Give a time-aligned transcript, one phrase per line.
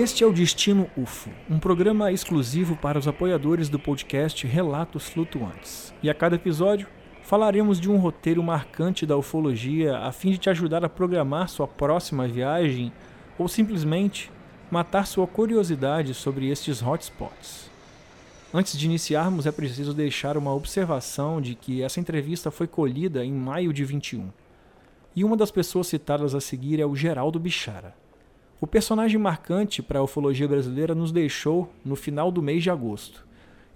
[0.00, 5.92] Este é o Destino UFO, um programa exclusivo para os apoiadores do podcast Relatos Flutuantes.
[6.02, 6.86] E a cada episódio
[7.22, 11.68] falaremos de um roteiro marcante da ufologia a fim de te ajudar a programar sua
[11.68, 12.90] próxima viagem
[13.38, 14.32] ou simplesmente
[14.70, 17.70] matar sua curiosidade sobre estes hotspots.
[18.54, 23.34] Antes de iniciarmos, é preciso deixar uma observação de que essa entrevista foi colhida em
[23.34, 24.30] maio de 21.
[25.14, 27.99] E uma das pessoas citadas a seguir é o Geraldo Bichara.
[28.60, 33.26] O personagem marcante para a ufologia brasileira nos deixou no final do mês de agosto.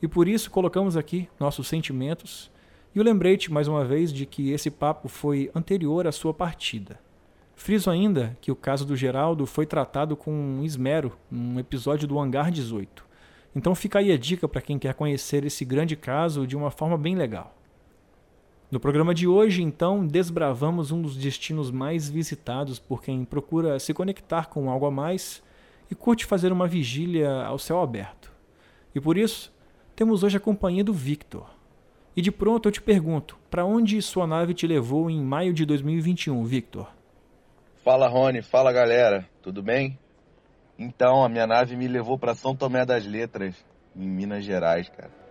[0.02, 2.50] E por isso colocamos aqui nossos sentimentos
[2.94, 7.00] e o lembrete mais uma vez de que esse papo foi anterior à sua partida.
[7.56, 12.50] Friso ainda que o caso do Geraldo foi tratado com esmero num episódio do Hangar
[12.50, 13.06] 18.
[13.56, 16.98] Então fica aí a dica para quem quer conhecer esse grande caso de uma forma
[16.98, 17.56] bem legal.
[18.74, 23.94] No programa de hoje, então, desbravamos um dos destinos mais visitados por quem procura se
[23.94, 25.40] conectar com algo a mais
[25.88, 28.32] e curte fazer uma vigília ao céu aberto.
[28.92, 29.54] E por isso,
[29.94, 31.48] temos hoje a companhia do Victor.
[32.16, 35.64] E de pronto eu te pergunto, para onde sua nave te levou em maio de
[35.64, 36.90] 2021, Victor?
[37.84, 39.96] Fala Rony, fala galera, tudo bem?
[40.76, 43.54] Então, a minha nave me levou para São Tomé das Letras,
[43.94, 45.23] em Minas Gerais, cara.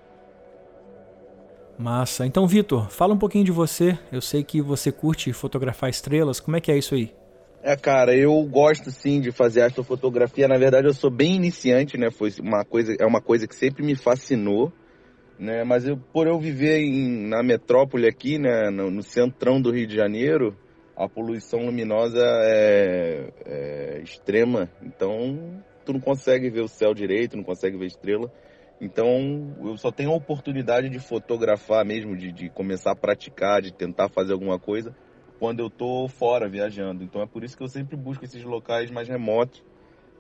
[1.77, 2.25] Massa.
[2.25, 3.97] Então, Vitor, fala um pouquinho de você.
[4.11, 6.39] Eu sei que você curte fotografar estrelas.
[6.39, 7.11] Como é que é isso aí?
[7.65, 10.49] É, cara, eu gosto sim de fazer astrofotografia.
[10.49, 12.11] Na verdade, eu sou bem iniciante, né?
[12.11, 14.71] Foi uma coisa, é uma coisa que sempre me fascinou,
[15.39, 15.63] né?
[15.63, 19.87] Mas eu, por eu viver em, na metrópole aqui, né, no, no, centrão do Rio
[19.87, 20.57] de Janeiro,
[20.93, 24.69] a poluição luminosa é, é extrema.
[24.81, 28.29] Então, tu não consegue ver o céu direito, não consegue ver estrela.
[28.83, 33.71] Então, eu só tenho a oportunidade de fotografar mesmo, de, de começar a praticar, de
[33.71, 34.93] tentar fazer alguma coisa,
[35.39, 37.01] quando eu tô fora viajando.
[37.01, 39.63] Então, é por isso que eu sempre busco esses locais mais remotos,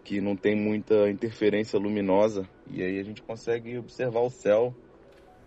[0.01, 4.73] que não tem muita interferência luminosa, e aí a gente consegue observar o céu,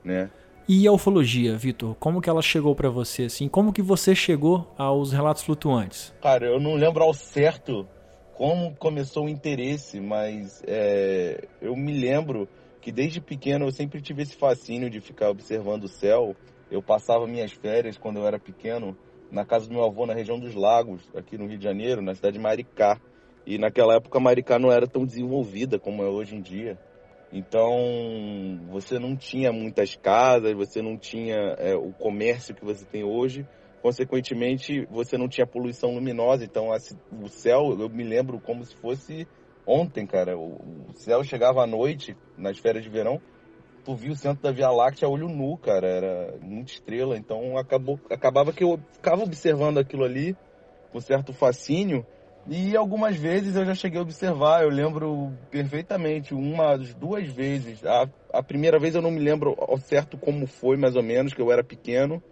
[0.04, 0.30] né?
[0.68, 1.94] E a ufologia, Vitor?
[1.94, 3.48] Como que ela chegou para você assim?
[3.48, 6.12] Como que você chegou aos relatos flutuantes?
[6.20, 7.88] Cara, eu não lembro ao certo
[8.34, 12.46] como começou o interesse, mas é, eu me lembro
[12.86, 16.36] que desde pequeno eu sempre tive esse fascínio de ficar observando o céu.
[16.70, 18.96] Eu passava minhas férias quando eu era pequeno
[19.28, 22.14] na casa do meu avô na região dos Lagos, aqui no Rio de Janeiro, na
[22.14, 23.00] cidade de Maricá.
[23.44, 26.78] E naquela época Maricá não era tão desenvolvida como é hoje em dia.
[27.32, 27.74] Então
[28.70, 33.44] você não tinha muitas casas, você não tinha é, o comércio que você tem hoje.
[33.82, 36.44] Consequentemente, você não tinha poluição luminosa.
[36.44, 36.68] Então
[37.20, 39.26] o céu, eu me lembro como se fosse
[39.66, 43.20] Ontem, cara, o céu chegava à noite, nas férias de verão,
[43.84, 47.58] tu viu o centro da Via Láctea a olho nu, cara, era muita estrela, então
[47.58, 50.36] acabou, acabava que eu ficava observando aquilo ali
[50.92, 52.06] com certo fascínio,
[52.48, 57.84] e algumas vezes eu já cheguei a observar, eu lembro perfeitamente, uma, duas vezes.
[57.84, 61.34] A, a primeira vez eu não me lembro ao certo como foi, mais ou menos,
[61.34, 62.22] que eu era pequeno,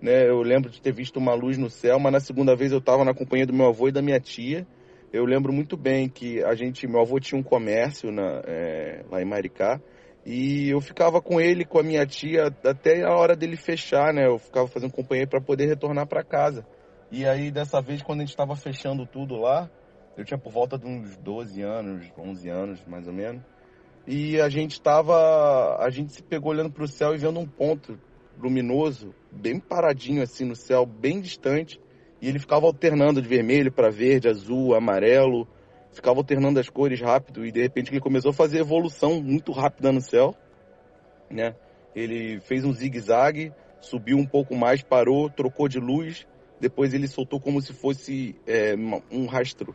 [0.00, 0.26] né?
[0.26, 3.04] Eu lembro de ter visto uma luz no céu, mas na segunda vez eu estava
[3.04, 4.66] na companhia do meu avô e da minha tia,
[5.12, 9.22] eu lembro muito bem que a gente, meu avô tinha um comércio na, é, lá
[9.22, 9.80] em Maricá
[10.24, 14.26] e eu ficava com ele, com a minha tia, até a hora dele fechar, né?
[14.26, 16.66] Eu ficava fazendo companhia para poder retornar para casa.
[17.10, 19.70] E aí, dessa vez, quando a gente estava fechando tudo lá,
[20.16, 23.42] eu tinha por volta de uns 12 anos, 11 anos, mais ou menos.
[24.06, 27.46] E a gente estava, a gente se pegou olhando para o céu e vendo um
[27.46, 27.98] ponto
[28.38, 31.80] luminoso, bem paradinho assim no céu, bem distante.
[32.20, 35.46] E ele ficava alternando de vermelho para verde, azul, amarelo,
[35.92, 39.92] ficava alternando as cores rápido e de repente ele começou a fazer evolução muito rápida
[39.92, 40.34] no céu,
[41.30, 41.54] né?
[41.94, 46.26] Ele fez um zigue-zague, subiu um pouco mais, parou, trocou de luz,
[46.60, 48.74] depois ele soltou como se fosse é,
[49.10, 49.74] um rastro,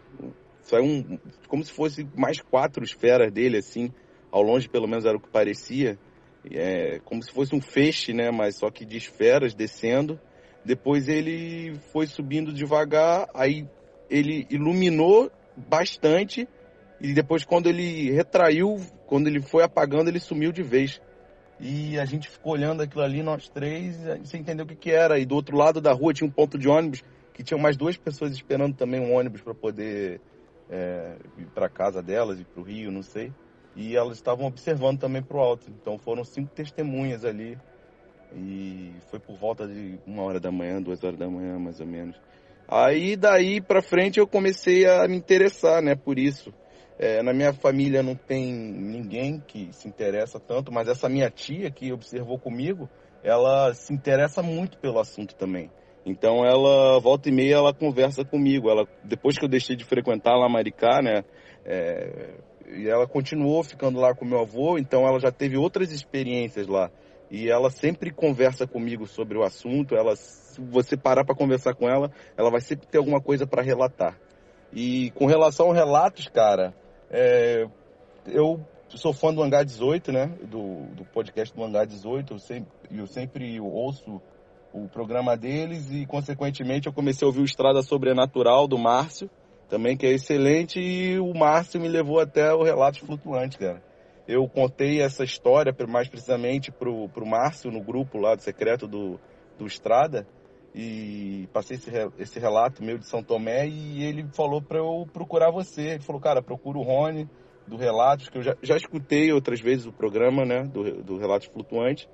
[0.62, 3.92] saiu um, como se fosse mais quatro esferas dele assim,
[4.32, 5.98] ao longe pelo menos era o que parecia,
[6.52, 8.32] é, como se fosse um feixe, né?
[8.32, 10.20] Mas só que de esferas descendo
[10.66, 13.68] depois ele foi subindo devagar, aí
[14.10, 16.48] ele iluminou bastante
[17.02, 21.02] e depois quando ele retraiu, quando ele foi apagando, ele sumiu de vez.
[21.60, 25.20] E a gente ficou olhando aquilo ali, nós três, sem entender o que, que era.
[25.20, 27.04] E do outro lado da rua tinha um ponto de ônibus
[27.34, 30.22] que tinha mais duas pessoas esperando também um ônibus para poder
[30.70, 33.34] é, ir para casa delas e para o Rio, não sei.
[33.76, 35.70] E elas estavam observando também para o alto.
[35.70, 37.58] Então foram cinco testemunhas ali
[38.36, 41.86] e foi por volta de uma hora da manhã, duas horas da manhã, mais ou
[41.86, 42.16] menos.
[42.68, 46.54] Aí daí para frente eu comecei a me interessar, né, por isso.
[46.98, 51.70] É, na minha família não tem ninguém que se interessa tanto, mas essa minha tia
[51.72, 52.90] que observou comigo,
[53.24, 55.70] ela se interessa muito pelo assunto também.
[56.06, 58.70] Então ela volta e meia ela conversa comigo.
[58.70, 61.24] Ela depois que eu deixei de frequentar lá Maricá, né,
[61.66, 62.36] é,
[62.76, 66.90] e ela continuou ficando lá com meu avô, então ela já teve outras experiências lá.
[67.34, 69.96] E ela sempre conversa comigo sobre o assunto.
[69.96, 73.64] Ela, se você parar para conversar com ela, ela vai sempre ter alguma coisa para
[73.64, 74.16] relatar.
[74.72, 76.76] E com relação aos relatos, cara,
[77.10, 77.66] é,
[78.28, 80.28] eu sou fã do Hangar 18, né?
[80.44, 82.36] Do, do podcast do Hangar 18.
[82.36, 84.22] Eu sempre, eu sempre ouço
[84.72, 89.28] o programa deles e, consequentemente, eu comecei a ouvir o Estrada Sobrenatural do Márcio,
[89.68, 93.82] também, que é excelente, e o Márcio me levou até o Relatos Flutuantes, cara.
[94.28, 99.20] Eu contei essa história, mais precisamente, pro, pro Márcio, no grupo lá do secreto do,
[99.58, 100.26] do Estrada,
[100.74, 105.52] e passei esse, esse relato meu de São Tomé, e ele falou para eu procurar
[105.52, 105.82] você.
[105.82, 107.30] Ele falou, cara, procura o Rony,
[107.68, 111.48] do Relatos, que eu já, já escutei outras vezes o programa, né, do, do Relatos
[111.48, 112.08] Flutuantes,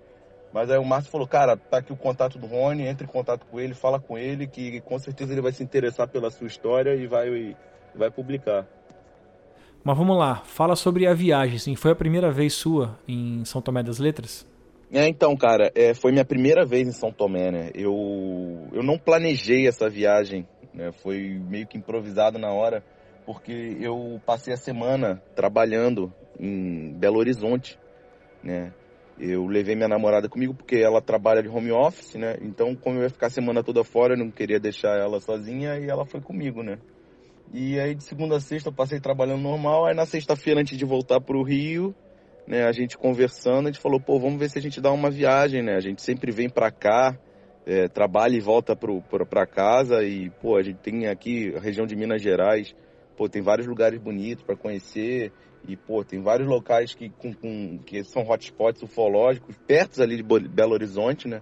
[0.53, 3.45] mas aí o Márcio falou, cara, tá aqui o contato do Rony, entre em contato
[3.45, 6.95] com ele, fala com ele, que com certeza ele vai se interessar pela sua história
[6.95, 7.55] e vai,
[7.95, 8.67] vai publicar.
[9.83, 13.61] Mas vamos lá, fala sobre a viagem, assim, foi a primeira vez sua em São
[13.61, 14.45] Tomé das Letras?
[14.91, 17.71] É, então, cara, é, foi minha primeira vez em São Tomé, né?
[17.75, 20.91] Eu, eu não planejei essa viagem, né?
[20.91, 22.83] Foi meio que improvisado na hora,
[23.25, 27.79] porque eu passei a semana trabalhando em Belo Horizonte,
[28.43, 28.73] né?
[29.19, 32.37] Eu levei minha namorada comigo porque ela trabalha de home office, né?
[32.41, 35.77] Então, como eu ia ficar a semana toda fora, eu não queria deixar ela sozinha
[35.77, 36.79] e ela foi comigo, né?
[37.51, 39.87] E aí, de segunda a sexta, eu passei trabalhando normal.
[39.87, 41.95] Aí, na sexta-feira, antes de voltar para o Rio,
[42.47, 42.65] né?
[42.65, 45.63] A gente conversando, a gente falou, pô, vamos ver se a gente dá uma viagem,
[45.63, 45.75] né?
[45.75, 47.17] A gente sempre vem para cá,
[47.65, 50.03] é, trabalha e volta para casa.
[50.03, 52.75] E, pô, a gente tem aqui a região de Minas Gerais,
[53.17, 55.31] pô, tem vários lugares bonitos para conhecer.
[55.67, 60.23] E, pô, tem vários locais que, com, com, que são hotspots ufológicos, perto ali de
[60.23, 61.41] Belo Horizonte, né?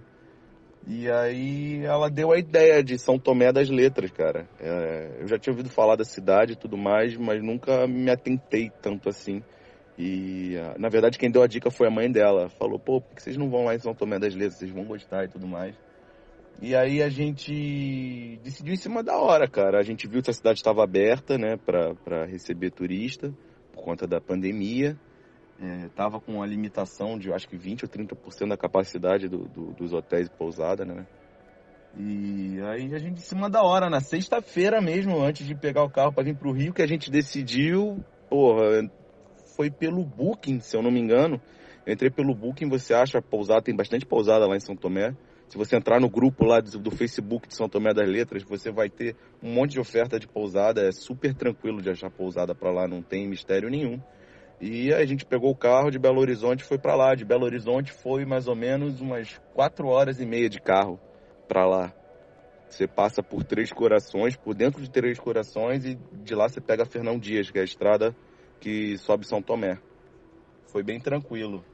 [0.90, 4.48] E aí ela deu a ideia de São Tomé das Letras, cara.
[4.58, 8.72] É, eu já tinha ouvido falar da cidade e tudo mais, mas nunca me atentei
[8.80, 9.42] tanto assim.
[9.98, 12.48] E, na verdade, quem deu a dica foi a mãe dela.
[12.48, 14.54] Falou, pô, por que vocês não vão lá em São Tomé das Letras?
[14.54, 15.74] Vocês vão gostar e tudo mais.
[16.62, 19.78] E aí a gente decidiu em cima da hora, cara.
[19.78, 23.30] A gente viu que a cidade estava aberta, né, para receber turista
[23.74, 24.98] por conta da pandemia.
[25.86, 29.72] Estava é, com uma limitação de, acho que 20 ou 30% da capacidade do, do,
[29.72, 31.06] dos hotéis e pousada, né?
[31.96, 35.90] E aí a gente, em cima da hora, na sexta-feira mesmo, antes de pegar o
[35.90, 38.88] carro para vir para o Rio, que a gente decidiu, porra,
[39.56, 41.40] foi pelo Booking, se eu não me engano.
[41.84, 45.16] Eu entrei pelo Booking, você acha pousada, tem bastante pousada lá em São Tomé.
[45.48, 48.90] Se você entrar no grupo lá do Facebook de São Tomé das Letras, você vai
[48.90, 50.86] ter um monte de oferta de pousada.
[50.86, 53.98] É super tranquilo de achar pousada para lá, não tem mistério nenhum.
[54.60, 57.14] E a gente pegou o carro de Belo Horizonte e foi para lá.
[57.14, 60.98] De Belo Horizonte foi mais ou menos umas quatro horas e meia de carro
[61.46, 61.92] para lá.
[62.68, 66.84] Você passa por Três Corações, por dentro de Três Corações, e de lá você pega
[66.84, 68.14] Fernão Dias, que é a estrada
[68.60, 69.78] que sobe São Tomé.
[70.66, 71.64] Foi bem tranquilo.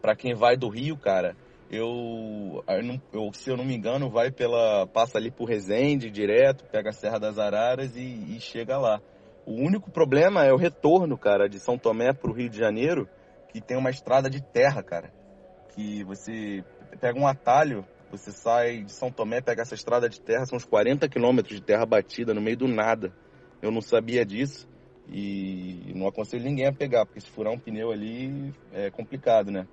[0.00, 1.36] Para quem vai do Rio, cara,
[1.70, 2.64] eu,
[3.12, 4.86] eu, se eu não me engano, vai pela.
[4.86, 9.00] passa ali por Resende direto, pega a Serra das Araras e, e chega lá.
[9.46, 13.08] O único problema é o retorno, cara, de São Tomé para o Rio de Janeiro,
[13.48, 15.12] que tem uma estrada de terra, cara.
[15.74, 16.64] Que você
[17.00, 20.64] pega um atalho, você sai de São Tomé, pega essa estrada de terra, são uns
[20.64, 23.12] 40 quilômetros de terra batida no meio do nada.
[23.60, 24.68] Eu não sabia disso
[25.08, 29.66] e não aconselho ninguém a pegar, porque se furar um pneu ali é complicado, né?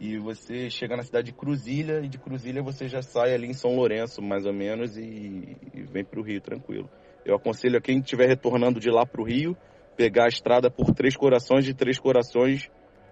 [0.00, 3.52] e você chega na cidade de Cruzilha e de Cruzilha você já sai ali em
[3.52, 6.88] São Lourenço, mais ou menos, e, e vem para o Rio tranquilo.
[7.30, 9.56] Eu aconselho a quem estiver retornando de lá para o Rio,
[9.96, 12.70] pegar a estrada por Três Corações, de Três Corações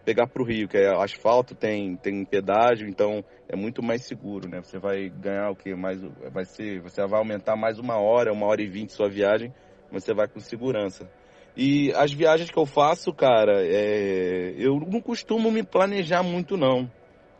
[0.09, 4.49] pegar para o Rio, que é asfalto, tem, tem pedágio, então é muito mais seguro,
[4.49, 4.59] né?
[4.63, 6.01] Você vai ganhar o que mais,
[6.33, 9.53] vai ser, você vai aumentar mais uma hora, uma hora e vinte sua viagem,
[9.93, 11.11] você vai com segurança.
[11.55, 14.55] E as viagens que eu faço, cara, é...
[14.57, 16.91] eu não costumo me planejar muito, não.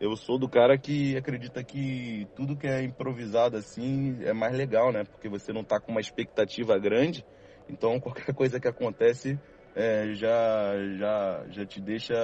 [0.01, 4.93] Eu sou do cara que acredita que tudo que é improvisado assim é mais legal,
[4.93, 5.03] né?
[5.05, 7.25] Porque você não tá com uma expectativa grande,
[7.69, 9.39] então qualquer coisa que acontece
[9.75, 12.15] é, já, já, já te deixa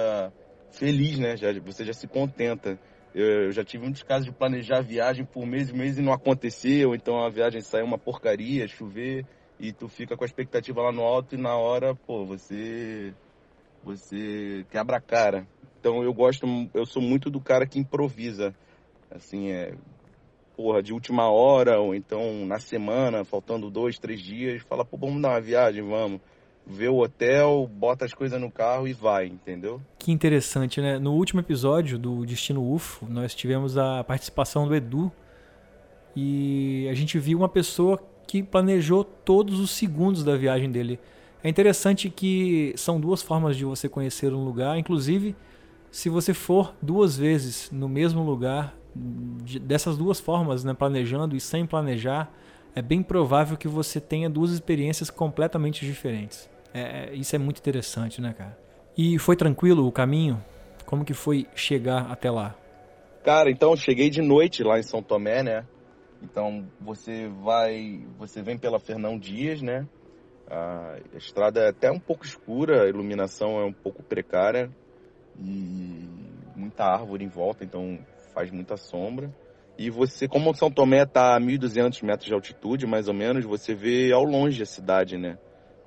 [0.71, 1.35] feliz, né?
[1.35, 2.79] Já, você já se contenta.
[3.13, 6.13] Eu, eu já tive muitos casos de planejar viagem por meses e meses e não
[6.13, 9.25] aconteceu, então a viagem saiu uma porcaria, chover
[9.59, 13.13] e tu fica com a expectativa lá no alto e na hora, pô, você
[13.83, 15.47] você quebra a cara.
[15.85, 18.55] Então eu gosto, eu sou muito do cara que improvisa.
[19.11, 19.75] Assim, é
[20.57, 25.21] porra, de última hora ou então na semana, faltando dois, três dias, fala, pô, vamos
[25.21, 26.19] dar uma viagem, vamos.
[26.65, 29.79] Vê o hotel, bota as coisas no carro e vai, entendeu?
[29.99, 30.97] Que interessante, né?
[30.97, 35.11] No último episódio do Destino UFO, nós tivemos a participação do Edu
[36.15, 40.99] e a gente viu uma pessoa que planejou todos os segundos da viagem dele.
[41.43, 45.35] É interessante que são duas formas de você conhecer um lugar, inclusive
[45.95, 48.75] se você for duas vezes no mesmo lugar,
[49.61, 52.29] dessas duas formas, né, planejando e sem planejar,
[52.75, 56.49] é bem provável que você tenha duas experiências completamente diferentes.
[56.73, 58.59] É, é, isso é muito interessante, né, cara?
[58.97, 60.43] E foi tranquilo o caminho?
[60.85, 62.53] Como que foi chegar até lá?
[63.23, 65.65] Cara, então cheguei de noite lá em São Tomé, né?
[66.21, 69.87] Então você vai, você vem pela Fernão Dias, né?
[70.51, 74.69] A estrada é até um pouco escura, a iluminação é um pouco precária
[75.39, 76.09] e
[76.55, 77.99] muita árvore em volta, então
[78.33, 79.33] faz muita sombra.
[79.77, 83.75] E você, como São Tomé está a 1.200 metros de altitude, mais ou menos, você
[83.75, 85.37] vê ao longe a cidade, né?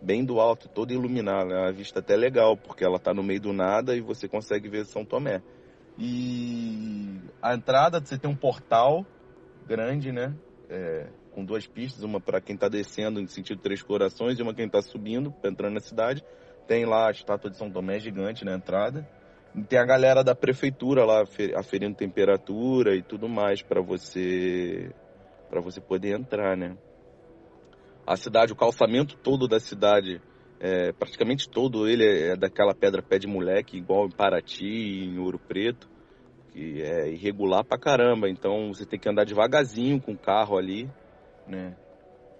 [0.00, 1.54] Bem do alto, toda iluminada.
[1.54, 4.68] É uma vista até legal, porque ela está no meio do nada e você consegue
[4.68, 5.42] ver São Tomé.
[5.98, 9.06] E a entrada, você tem um portal
[9.66, 10.34] grande, né?
[10.68, 14.54] É, com duas pistas, uma para quem está descendo no sentido Três Corações e uma
[14.54, 16.22] quem está subindo, entrando na cidade.
[16.66, 19.08] Tem lá a estátua de São Tomé gigante na entrada.
[19.68, 21.24] Tem a galera da prefeitura lá
[21.56, 24.90] aferindo temperatura e tudo mais para você
[25.48, 26.76] para você poder entrar, né?
[28.06, 30.20] A cidade, o calçamento todo da cidade,
[30.60, 35.38] é, praticamente todo ele é daquela pedra pé de moleque, igual em Paraty, em Ouro
[35.38, 35.88] Preto
[36.58, 38.28] que é irregular pra caramba.
[38.28, 40.88] Então você tem que andar devagarzinho com o carro ali,
[41.46, 41.74] né?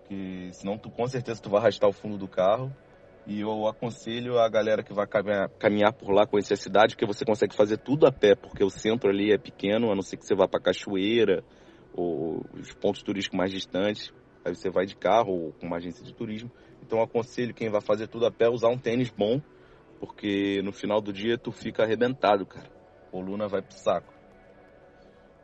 [0.09, 2.73] Que senão tu com certeza tu vai arrastar o fundo do carro.
[3.28, 7.25] E eu aconselho a galera que vai caminhar por lá, conhecer a cidade, porque você
[7.25, 10.25] consegue fazer tudo a pé, porque o centro ali é pequeno, a não ser que
[10.26, 11.44] você vá para cachoeira
[11.92, 14.12] ou os pontos turísticos mais distantes.
[14.44, 16.50] Aí você vai de carro ou com uma agência de turismo.
[16.82, 19.40] Então aconselho quem vai fazer tudo a pé usar um tênis bom,
[20.00, 22.78] porque no final do dia tu fica arrebentado, cara
[23.11, 24.12] coluna vai pro saco.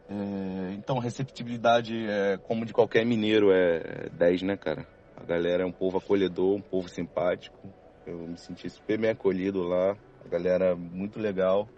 [0.09, 4.87] É, então, receptividade, é, como de qualquer mineiro, é 10, né, cara?
[5.17, 7.73] A galera é um povo acolhedor, um povo simpático.
[8.07, 9.97] Eu me senti super bem acolhido lá.
[10.25, 11.69] A galera é muito legal.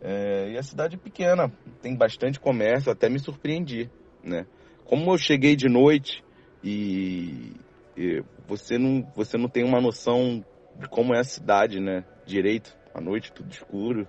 [0.00, 1.50] É, e a cidade é pequena,
[1.82, 3.90] tem bastante comércio, até me surpreendi,
[4.22, 4.46] né?
[4.84, 6.22] Como eu cheguei de noite
[6.62, 7.52] e,
[7.96, 10.44] e você, não, você não tem uma noção
[10.76, 12.04] de como é a cidade, né?
[12.24, 14.06] Direito, à noite tudo escuro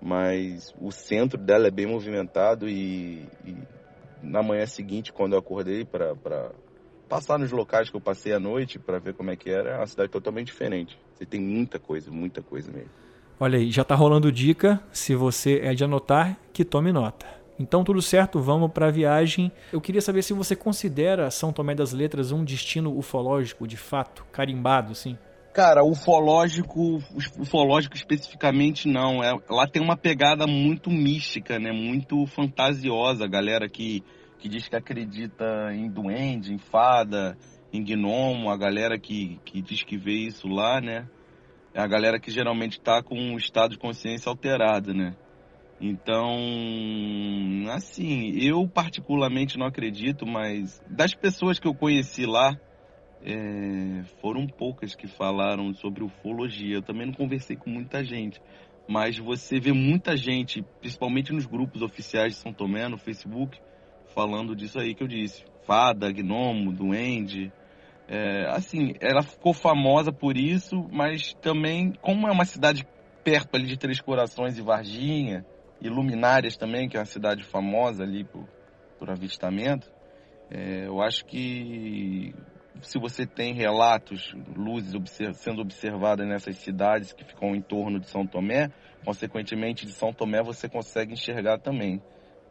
[0.00, 3.56] mas o centro dela é bem movimentado e, e
[4.22, 6.52] na manhã seguinte, quando eu acordei para
[7.10, 9.76] passar nos locais que eu passei a noite para ver como é que era, é
[9.76, 10.96] uma cidade totalmente diferente.
[11.12, 12.90] Você tem muita coisa, muita coisa mesmo.
[13.40, 17.26] Olha aí, já está rolando dica, se você é de anotar, que tome nota.
[17.58, 19.50] Então tudo certo, vamos para a viagem.
[19.72, 24.24] Eu queria saber se você considera São Tomé das Letras um destino ufológico, de fato,
[24.30, 25.18] carimbado, sim.
[25.52, 27.02] Cara, ufológico,
[27.38, 29.22] ufológico especificamente não.
[29.22, 31.72] É, lá tem uma pegada muito mística, né?
[31.72, 33.24] Muito fantasiosa.
[33.24, 34.04] A galera que,
[34.40, 37.36] que diz que acredita em duende, em fada,
[37.72, 38.50] em gnomo.
[38.50, 41.08] A galera que, que diz que vê isso lá, né?
[41.74, 45.14] É a galera que geralmente está com um estado de consciência alterado, né?
[45.80, 46.36] Então,
[47.72, 52.58] assim, eu particularmente não acredito, mas das pessoas que eu conheci lá,
[53.22, 56.76] é, foram poucas que falaram sobre ufologia.
[56.76, 58.40] Eu também não conversei com muita gente,
[58.88, 63.58] mas você vê muita gente, principalmente nos grupos oficiais de São Tomé, no Facebook,
[64.14, 65.44] falando disso aí que eu disse.
[65.66, 67.52] Fada, gnomo, duende.
[68.08, 72.86] É, assim, ela ficou famosa por isso, mas também, como é uma cidade
[73.22, 75.44] perto ali de Três Corações e Varginha,
[75.80, 78.48] e Luminárias também, que é uma cidade famosa ali por,
[78.98, 79.90] por avistamento,
[80.50, 82.34] é, eu acho que
[82.82, 88.08] se você tem relatos, luzes observ sendo observadas nessas cidades que ficam em torno de
[88.08, 88.70] São Tomé,
[89.04, 92.02] consequentemente de São Tomé você consegue enxergar também,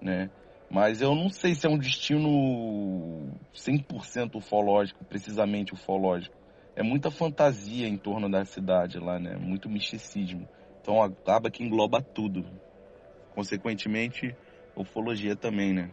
[0.02, 0.30] né?
[0.70, 6.36] Mas eu não sei se é um destino 100% ufológico, precisamente ufológico.
[6.76, 9.36] É muita fantasia em torno da cidade lá, né?
[9.36, 10.48] Muito misticismo.
[10.82, 12.46] Então acaba que engloba tudo.
[13.34, 14.36] Consequentemente,
[14.76, 15.92] ufologia também, né?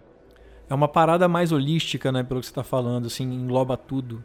[0.68, 2.22] É uma parada mais holística, né?
[2.22, 4.22] Pelo que você está falando, assim, engloba tudo.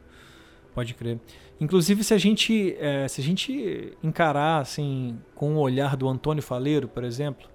[0.73, 1.19] Pode crer.
[1.59, 6.41] Inclusive, se a gente, é, se a gente encarar assim, com o olhar do Antônio
[6.41, 7.47] Faleiro, por exemplo,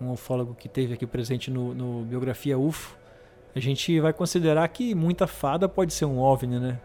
[0.00, 2.96] um ufólogo que teve aqui presente no, no Biografia UFO,
[3.54, 6.80] a gente vai considerar que muita fada pode ser um OVNI, né?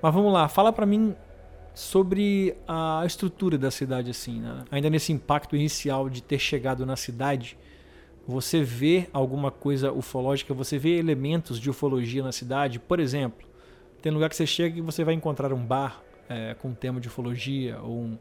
[0.00, 1.14] Mas vamos lá, fala para mim
[1.74, 4.64] sobre a estrutura da cidade assim, né?
[4.70, 7.56] ainda nesse impacto inicial de ter chegado na cidade
[8.30, 12.78] você vê alguma coisa ufológica, você vê elementos de ufologia na cidade.
[12.78, 13.46] Por exemplo,
[14.00, 17.08] tem lugar que você chega e você vai encontrar um bar é, com tema de
[17.08, 18.18] ufologia ou um,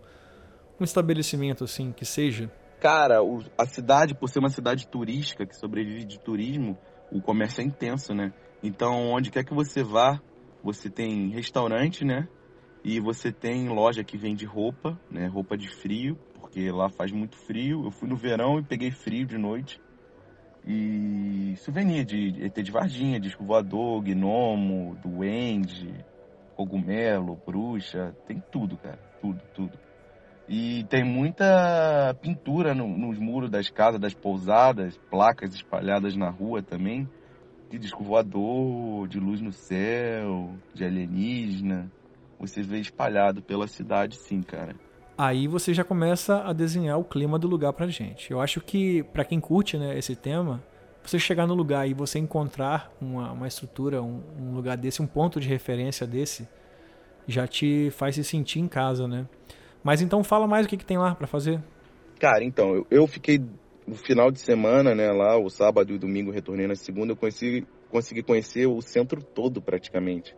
[0.80, 2.52] um estabelecimento assim que seja.
[2.80, 6.80] Cara, o, a cidade, por ser uma cidade turística que sobrevive de turismo,
[7.12, 8.34] o comércio é intenso, né?
[8.64, 10.22] Então, onde quer que você vá,
[10.64, 12.30] você tem restaurante, né?
[12.84, 15.28] E você tem loja que vende roupa, né?
[15.28, 17.84] Roupa de frio, porque lá faz muito frio.
[17.84, 19.82] Eu fui no verão e peguei frio de noite.
[20.66, 26.06] E souvenir de ET de Varginha, disco voador, gnomo, duende,
[26.56, 29.00] cogumelo, bruxa, tem tudo, cara.
[29.20, 29.89] Tudo, tudo.
[30.50, 36.64] E tem muita pintura no, nos muros das casas, das pousadas, placas espalhadas na rua
[36.64, 37.08] também,
[37.70, 41.92] de disco voador, de luz no céu, de alienígena.
[42.40, 44.76] Você vê espalhado pela cidade, sim, cara.
[45.16, 48.32] Aí você já começa a desenhar o clima do lugar pra gente.
[48.32, 50.64] Eu acho que, para quem curte né, esse tema,
[51.04, 55.06] você chegar no lugar e você encontrar uma, uma estrutura, um, um lugar desse, um
[55.08, 56.48] ponto de referência desse,
[57.28, 59.28] já te faz se sentir em casa, né?
[59.84, 61.62] Mas então fala mais o que, que tem lá para fazer.
[62.20, 63.40] Cara, então, eu, eu fiquei
[63.88, 67.18] no final de semana, né, lá, o sábado e o domingo, retornei na segunda, eu
[67.18, 70.36] conheci, consegui conhecer o centro todo, praticamente,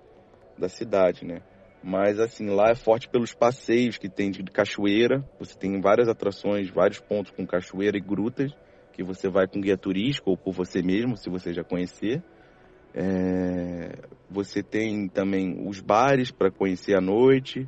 [0.58, 1.42] da cidade, né.
[1.84, 6.70] Mas, assim, lá é forte pelos passeios que tem de cachoeira, você tem várias atrações,
[6.70, 8.56] vários pontos com cachoeira e grutas,
[8.94, 12.24] que você vai com guia turístico ou por você mesmo, se você já conhecer.
[12.94, 13.98] É...
[14.30, 17.68] Você tem também os bares para conhecer à noite,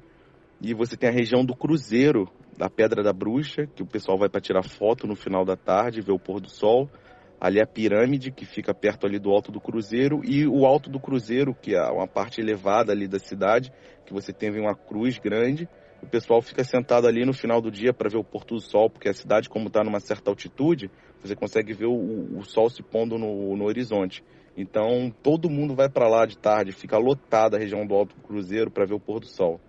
[0.64, 2.26] e você tem a região do Cruzeiro,
[2.58, 6.00] da Pedra da Bruxa, que o pessoal vai para tirar foto no final da tarde,
[6.00, 6.90] ver o pôr do sol.
[7.38, 10.90] Ali é a pirâmide, que fica perto ali do Alto do Cruzeiro, e o Alto
[10.90, 13.74] do Cruzeiro, que é uma parte elevada ali da cidade,
[14.06, 15.68] que você tem uma cruz grande.
[16.02, 18.90] O pessoal fica sentado ali no final do dia para ver o pôr do sol,
[18.90, 20.90] porque a cidade, como está numa certa altitude,
[21.22, 24.24] você consegue ver o, o sol se pondo no, no horizonte.
[24.56, 28.22] Então, todo mundo vai para lá de tarde, fica lotada a região do Alto do
[28.22, 29.60] Cruzeiro para ver o pôr do sol.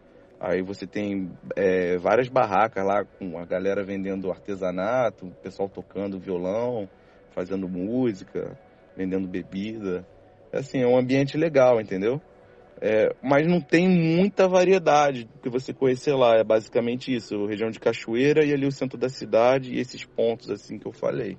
[0.47, 6.19] Aí você tem é, várias barracas lá com a galera vendendo artesanato, o pessoal tocando
[6.19, 6.87] violão,
[7.31, 8.55] fazendo música,
[8.95, 10.07] vendendo bebida.
[10.53, 12.21] É assim, é um ambiente legal, entendeu?
[12.79, 16.37] É, mas não tem muita variedade do que você conhecer lá.
[16.37, 20.51] É basicamente isso, região de Cachoeira e ali o centro da cidade e esses pontos
[20.51, 21.39] assim que eu falei.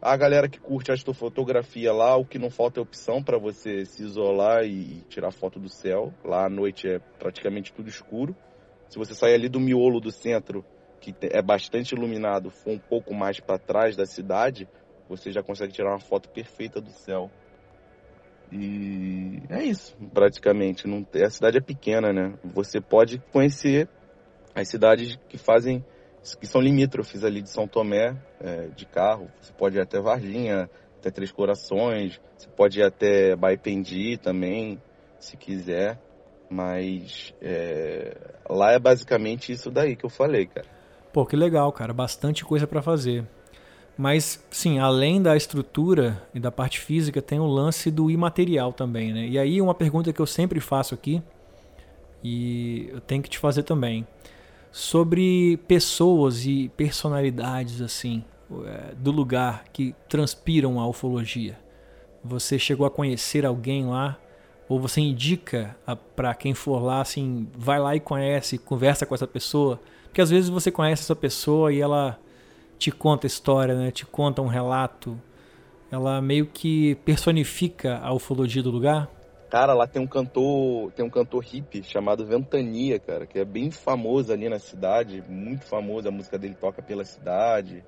[0.00, 4.04] A galera que curte astrofotografia lá, o que não falta é opção para você se
[4.04, 6.14] isolar e tirar foto do céu.
[6.24, 8.34] Lá à noite é praticamente tudo escuro.
[8.88, 10.64] Se você sair ali do miolo do centro,
[11.00, 14.68] que é bastante iluminado, for um pouco mais para trás da cidade,
[15.08, 17.28] você já consegue tirar uma foto perfeita do céu.
[18.52, 20.86] E é isso, praticamente.
[20.86, 22.38] Não, a cidade é pequena, né?
[22.44, 23.88] Você pode conhecer
[24.54, 25.84] as cidades que fazem
[26.40, 29.30] que são limítrofes ali de São Tomé, é, de carro.
[29.40, 34.80] Você pode ir até Varginha, até Três Corações, você pode ir até Baipendi também,
[35.18, 35.98] se quiser.
[36.50, 38.16] Mas é,
[38.48, 40.66] lá é basicamente isso daí que eu falei, cara.
[41.12, 41.92] Pô, que legal, cara.
[41.92, 43.24] Bastante coisa para fazer.
[43.96, 49.12] Mas, sim, além da estrutura e da parte física, tem o lance do imaterial também,
[49.12, 49.26] né?
[49.26, 51.20] E aí, uma pergunta que eu sempre faço aqui,
[52.22, 54.06] e eu tenho que te fazer também
[54.78, 58.22] sobre pessoas e personalidades assim
[58.64, 61.58] é, do lugar que transpiram a ufologia.
[62.22, 64.16] Você chegou a conhecer alguém lá
[64.68, 65.76] ou você indica
[66.14, 70.30] para quem for lá assim, vai lá e conhece, conversa com essa pessoa, porque às
[70.30, 72.16] vezes você conhece essa pessoa e ela
[72.78, 73.90] te conta história, né?
[73.90, 75.20] Te conta um relato.
[75.90, 79.10] Ela meio que personifica a ufologia do lugar.
[79.50, 83.70] Cara, lá tem um cantor, tem um cantor hippie chamado Ventania, cara, que é bem
[83.70, 87.82] famoso ali na cidade, muito famoso, a música dele toca pela cidade.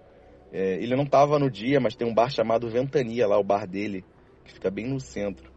[0.50, 3.66] É, ele não tava no dia, mas tem um bar chamado Ventania lá, o bar
[3.66, 4.02] dele,
[4.42, 5.52] que fica bem no centro.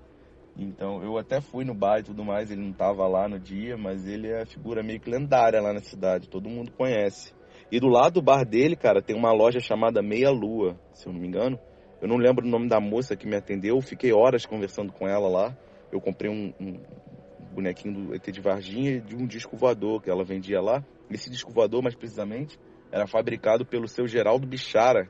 [0.57, 3.77] Então, eu até fui no bar e tudo mais, ele não tava lá no dia,
[3.77, 7.33] mas ele é figura meio que lendária lá na cidade, todo mundo conhece.
[7.71, 11.13] E do lado do bar dele, cara, tem uma loja chamada Meia Lua, se eu
[11.13, 11.57] não me engano.
[12.01, 15.29] Eu não lembro o nome da moça que me atendeu, fiquei horas conversando com ela
[15.29, 15.57] lá
[15.93, 16.79] eu comprei um, um
[17.53, 20.84] bonequinho do ET de Varginha de um disco voador que ela vendia lá.
[21.10, 22.60] Esse disco voador, mais precisamente,
[22.91, 25.08] era fabricado pelo seu Geraldo Bichara.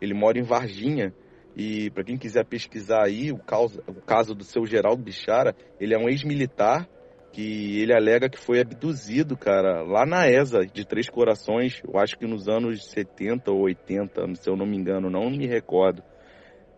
[0.00, 1.12] Ele mora em Varginha.
[1.56, 5.94] E para quem quiser pesquisar aí o caso, o caso do seu Geraldo Bichara, ele
[5.94, 6.88] é um ex-militar
[7.32, 12.16] que ele alega que foi abduzido, cara, lá na ESA de Três Corações, eu acho
[12.16, 16.00] que nos anos 70 ou 80, se eu não me engano, não me recordo.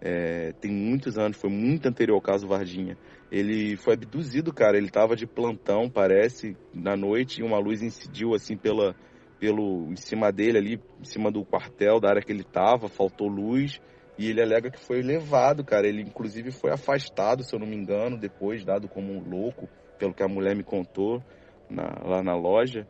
[0.01, 2.96] É, tem muitos anos, foi muito anterior ao caso Varginha.
[3.31, 4.77] Ele foi abduzido, cara.
[4.77, 8.95] Ele tava de plantão, parece, na noite, e uma luz incidiu assim pela,
[9.39, 13.29] pelo em cima dele ali, em cima do quartel, da área que ele tava, faltou
[13.29, 13.81] luz.
[14.19, 15.87] E ele alega que foi levado, cara.
[15.87, 20.15] Ele inclusive foi afastado, se eu não me engano, depois, dado como um louco, pelo
[20.15, 21.23] que a mulher me contou
[21.69, 22.87] na, lá na loja.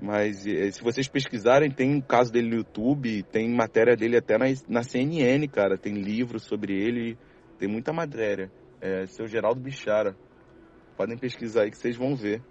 [0.00, 4.46] Mas se vocês pesquisarem, tem um caso dele no YouTube, tem matéria dele até na,
[4.68, 5.78] na CNN, cara.
[5.78, 7.16] Tem livro sobre ele,
[7.58, 8.50] tem muita matéria.
[8.84, 10.14] É, seu Geraldo Bichara.
[10.94, 12.42] Podem pesquisar aí que vocês vão ver.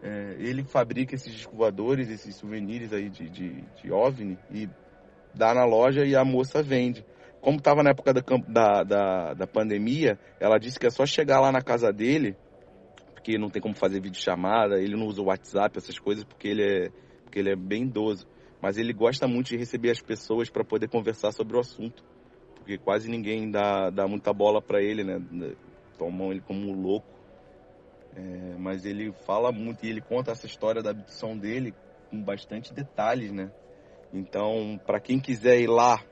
[0.00, 4.70] É, ele fabrica esses discos voadores, esses souvenirs aí de, de, de OVNI e
[5.34, 7.04] dá na loja e a moça vende.
[7.40, 11.40] Como estava na época da, da, da, da pandemia, ela disse que é só chegar
[11.40, 12.36] lá na casa dele,
[13.12, 16.46] porque não tem como fazer vídeo chamada, ele não usa o WhatsApp, essas coisas, porque
[16.46, 16.90] ele é,
[17.24, 18.28] porque ele é bem idoso.
[18.62, 22.04] Mas ele gosta muito de receber as pessoas para poder conversar sobre o assunto.
[22.54, 25.18] Porque quase ninguém dá, dá muita bola para ele, né?
[26.00, 27.06] Tomam ele como louco.
[28.16, 31.74] É, mas ele fala muito e ele conta essa história da abdução dele
[32.10, 33.52] com bastante detalhes, né?
[34.10, 36.02] Então, para quem quiser ir lá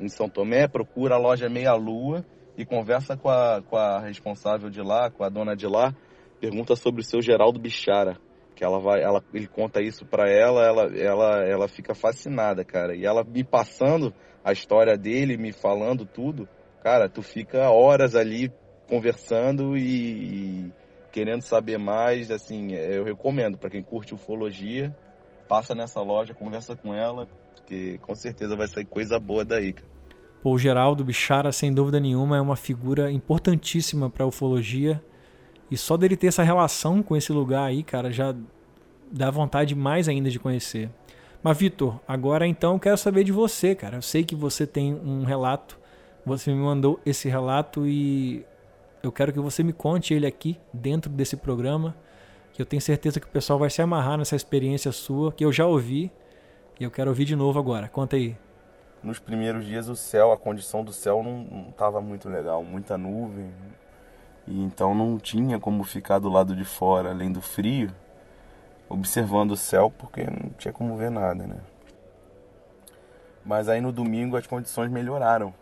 [0.00, 2.24] em São Tomé, procura a loja Meia Lua
[2.58, 5.94] e conversa com a, com a responsável de lá, com a dona de lá,
[6.40, 8.18] pergunta sobre o seu Geraldo Bichara,
[8.56, 12.96] que ela vai, ela, ele conta isso para ela, ela, ela, ela fica fascinada, cara.
[12.96, 14.12] E ela me passando
[14.44, 16.48] a história dele, me falando tudo,
[16.82, 18.52] cara, tu fica horas ali
[18.88, 20.72] conversando e,
[21.12, 24.94] querendo saber mais, assim, eu recomendo para quem curte ufologia,
[25.48, 29.74] passa nessa loja, conversa com ela, porque com certeza vai sair coisa boa daí.
[30.42, 35.02] Pô, o Geraldo Bichara, sem dúvida nenhuma, é uma figura importantíssima para ufologia.
[35.70, 38.34] E só dele ter essa relação com esse lugar aí, cara, já
[39.10, 40.90] dá vontade mais ainda de conhecer.
[41.42, 43.96] Mas, Vitor, agora então quero saber de você, cara.
[43.96, 45.78] Eu sei que você tem um relato,
[46.24, 48.44] você me mandou esse relato e
[49.06, 51.94] eu quero que você me conte ele aqui, dentro desse programa.
[52.52, 55.52] Que eu tenho certeza que o pessoal vai se amarrar nessa experiência sua, que eu
[55.52, 56.10] já ouvi
[56.80, 57.88] e eu quero ouvir de novo agora.
[57.88, 58.36] Conta aí.
[59.02, 63.52] Nos primeiros dias o céu, a condição do céu não estava muito legal, muita nuvem.
[64.46, 67.90] E então não tinha como ficar do lado de fora, além do frio,
[68.88, 71.58] observando o céu, porque não tinha como ver nada, né?
[73.44, 75.52] Mas aí no domingo as condições melhoraram.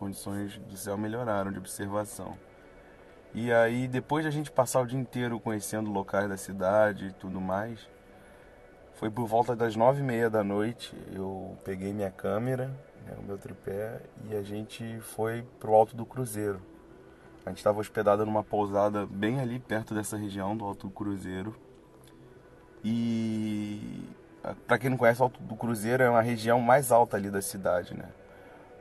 [0.00, 2.34] Condições do céu melhoraram de observação.
[3.34, 7.12] E aí depois de a gente passar o dia inteiro conhecendo locais da cidade e
[7.12, 7.86] tudo mais,
[8.94, 12.68] foi por volta das nove e meia da noite, eu peguei minha câmera,
[13.04, 16.62] né, o meu tripé, e a gente foi pro alto do Cruzeiro.
[17.44, 21.54] A gente estava hospedado numa pousada bem ali perto dessa região do Alto do Cruzeiro.
[22.82, 24.08] E
[24.66, 27.42] para quem não conhece, o Alto do Cruzeiro é uma região mais alta ali da
[27.42, 28.08] cidade, né?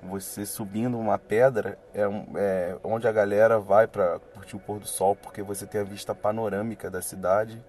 [0.04, 4.88] Você subindo uma pedra é, é onde a galera vai para curtir o pôr do
[4.88, 7.64] sol, porque você tem a vista panorâmica da cidade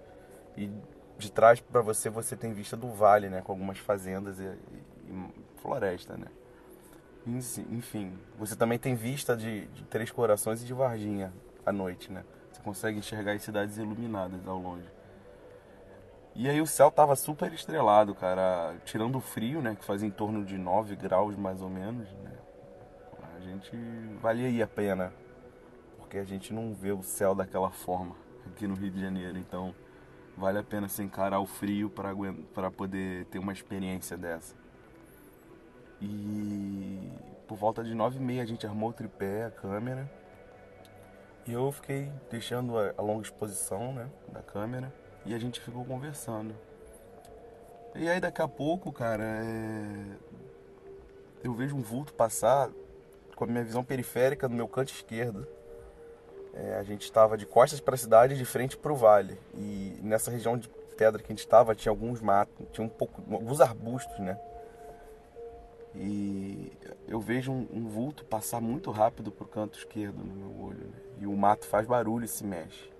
[0.57, 0.71] e
[1.19, 5.13] de trás para você você tem vista do vale, né, com algumas fazendas e, e,
[5.13, 6.27] e floresta, né.
[7.27, 11.33] Enfim, você também tem vista de, de, Três Corações e de Varginha
[11.67, 12.25] à noite, né.
[12.51, 14.87] Você consegue enxergar as cidades iluminadas ao longe.
[16.35, 20.13] E aí o céu tava super estrelado, cara, tirando o frio, né, que fazia em
[20.13, 22.33] torno de 9 graus mais ou menos, né.
[23.37, 23.77] A gente
[24.21, 25.13] valia aí a pena,
[25.99, 28.15] porque a gente não vê o céu daquela forma
[28.47, 29.75] aqui no Rio de Janeiro, então
[30.37, 34.55] vale a pena se encarar o frio para poder ter uma experiência dessa.
[36.01, 37.13] E
[37.47, 40.11] por volta de nove e meia a gente armou o tripé, a câmera.
[41.47, 44.93] E eu fiquei deixando a, longa exposição né, da câmera
[45.25, 46.55] e a gente ficou conversando.
[47.95, 50.17] E aí daqui a pouco, cara, é...
[51.43, 52.71] eu vejo um vulto passar
[53.35, 55.47] com a minha visão periférica no meu canto esquerdo.
[56.53, 59.39] É, a gente estava de costas para a cidade, de frente para o vale.
[59.55, 63.23] E nessa região de pedra que a gente estava tinha alguns matos, tinha um pouco,
[63.33, 64.39] alguns arbustos, né?
[65.95, 66.73] E
[67.09, 70.87] eu vejo um, um vulto passar muito rápido para o canto esquerdo no meu olho.
[70.87, 71.01] Né?
[71.21, 72.91] E o mato faz barulho e se mexe.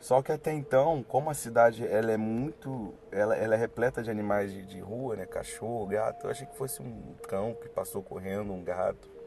[0.00, 4.10] Só que até então, como a cidade ela é muito, ela, ela é repleta de
[4.10, 8.02] animais de, de rua, né, cachorro, gato, eu achei que fosse um cão que passou
[8.02, 9.20] correndo, um gato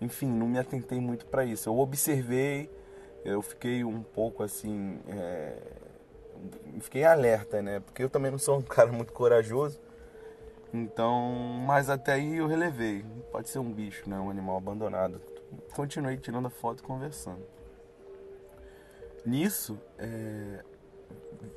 [0.00, 1.68] enfim, não me atentei muito para isso.
[1.68, 2.70] Eu observei,
[3.24, 5.56] eu fiquei um pouco assim, é,
[6.80, 7.80] fiquei alerta, né?
[7.80, 9.80] Porque eu também não sou um cara muito corajoso.
[10.72, 11.32] Então,
[11.66, 13.04] mas até aí eu relevei.
[13.32, 14.18] Pode ser um bicho, né?
[14.18, 15.20] Um animal abandonado.
[15.74, 17.55] Continuei tirando a foto e conversando.
[19.26, 20.64] Nisso, é,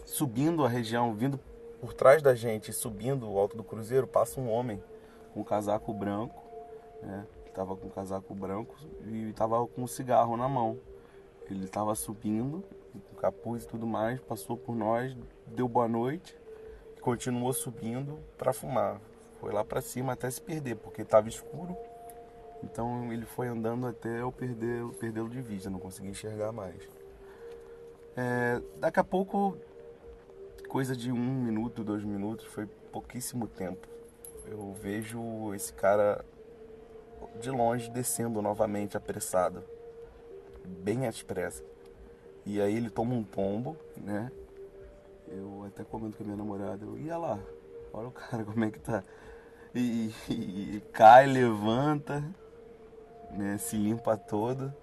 [0.05, 1.39] subindo a região, vindo
[1.79, 4.83] por trás da gente, subindo o alto do cruzeiro, passa um homem
[5.33, 6.43] com um casaco branco,
[7.01, 7.25] né?
[7.45, 10.79] estava com um casaco branco e estava com um cigarro na mão.
[11.49, 12.63] Ele estava subindo,
[13.09, 15.15] com capuz e tudo mais, passou por nós,
[15.47, 16.35] deu boa noite
[16.99, 19.01] continuou subindo para fumar.
[19.39, 21.75] Foi lá para cima até se perder, porque estava escuro.
[22.63, 26.75] Então ele foi andando até eu perder, perdê-lo de vista, não consegui enxergar mais.
[28.21, 29.55] É, daqui a pouco,
[30.67, 33.87] coisa de um minuto, dois minutos, foi pouquíssimo tempo.
[34.45, 36.25] Eu vejo esse cara
[37.39, 39.63] de longe descendo novamente apressado,
[40.65, 41.63] bem às pressas.
[42.45, 44.29] E aí ele toma um tombo, né?
[45.29, 47.39] Eu até comento com a minha namorada, eu ia lá,
[47.93, 49.01] olha o cara como é que tá.
[49.73, 52.21] E, e, e cai, levanta,
[53.31, 53.57] né?
[53.57, 54.73] Se limpa todo,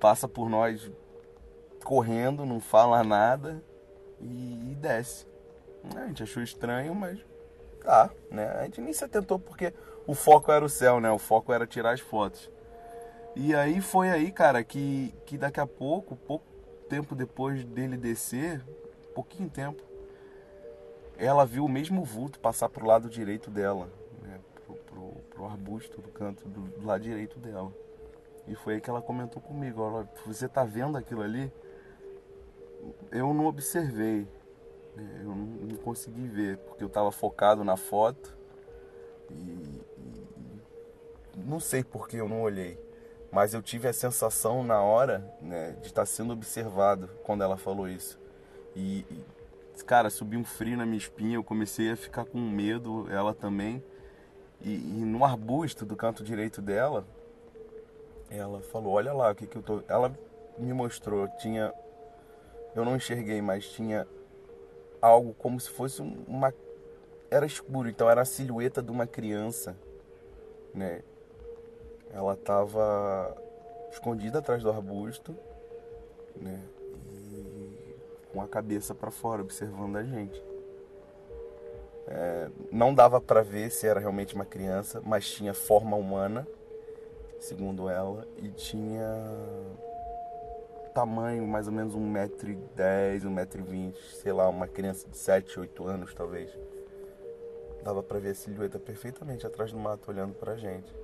[0.00, 0.90] passa por nós
[1.84, 3.62] correndo, não fala nada
[4.20, 5.26] e, e desce.
[5.96, 7.18] A gente achou estranho, mas
[7.82, 8.46] tá, né?
[8.58, 9.72] A gente nem se atentou porque
[10.06, 11.10] o foco era o céu, né?
[11.10, 12.50] O foco era tirar as fotos.
[13.34, 16.44] E aí foi aí, cara, que, que daqui a pouco, pouco
[16.88, 18.60] tempo depois dele descer,
[19.14, 19.82] pouquinho tempo,
[21.16, 23.88] ela viu o mesmo vulto passar pro lado direito dela,
[24.22, 24.40] né?
[24.66, 27.72] Pro, pro, pro arbusto do canto do, do, lado direito dela.
[28.48, 31.52] E foi aí que ela comentou comigo, ela, você tá vendo aquilo ali?
[33.10, 34.26] Eu não observei,
[34.96, 35.20] né?
[35.22, 38.36] eu não, consegui ver, porque eu tava focado na foto
[39.30, 39.34] e,
[41.34, 42.78] e não sei por que eu não olhei
[43.30, 47.88] mas eu tive a sensação na hora né, de estar sendo observado quando ela falou
[47.88, 48.18] isso.
[48.74, 53.06] E, e, cara, subiu um frio na minha espinha, eu comecei a ficar com medo,
[53.10, 53.82] ela também.
[54.60, 57.06] E, e, no arbusto do canto direito dela,
[58.28, 59.82] ela falou: Olha lá, o que, que eu tô.
[59.88, 60.12] Ela
[60.58, 61.72] me mostrou, tinha.
[62.74, 64.06] Eu não enxerguei, mas tinha
[65.00, 66.54] algo como se fosse uma.
[67.30, 69.76] Era escuro, então era a silhueta de uma criança,
[70.74, 71.02] né?
[72.12, 73.36] Ela estava
[73.90, 75.36] escondida atrás do arbusto,
[76.36, 76.60] né?
[77.12, 77.96] E
[78.32, 80.42] com a cabeça para fora, observando a gente.
[82.06, 86.46] É, não dava para ver se era realmente uma criança, mas tinha forma humana,
[87.38, 89.06] segundo ela, e tinha
[90.90, 96.50] tamanho mais ou menos 1,10m, 1,20m, sei lá, uma criança de 7, 8 anos talvez.
[97.82, 100.94] Dava para ver a silhueta perfeitamente atrás do mato olhando pra gente.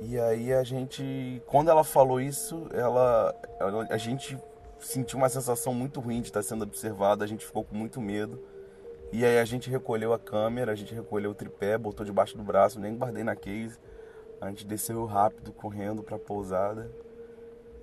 [0.00, 4.38] E aí a gente, quando ela falou isso, ela, ela, a gente
[4.78, 8.42] sentiu uma sensação muito ruim de estar sendo observado, a gente ficou com muito medo.
[9.12, 12.42] E aí a gente recolheu a câmera, a gente recolheu o tripé, botou debaixo do
[12.42, 13.78] braço, nem guardei na case.
[14.40, 16.90] A gente desceu rápido, correndo para a pousada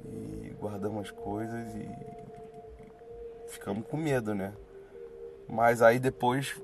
[0.05, 1.87] e guardamos as coisas e
[3.47, 4.53] ficamos com medo, né?
[5.47, 6.59] Mas aí depois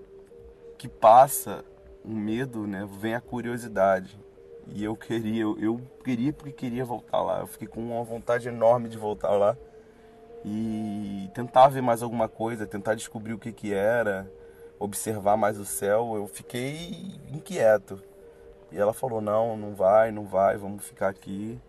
[0.78, 1.63] que passa
[2.04, 4.17] o medo, né, vem a curiosidade.
[4.67, 7.39] E eu queria, eu, eu queria porque queria voltar lá.
[7.39, 9.58] Eu fiquei com uma vontade enorme de voltar lá
[10.43, 14.30] e tentar ver mais alguma coisa, tentar descobrir o que que era,
[14.80, 16.13] observar mais o céu.
[16.15, 16.91] Eu fiquei
[17.32, 18.02] inquieto.
[18.71, 21.60] E ela falou: "Não, não vai, não vai, vamos ficar aqui.